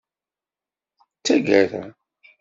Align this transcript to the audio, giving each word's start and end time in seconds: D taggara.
D 1.15 1.17
taggara. 1.25 1.83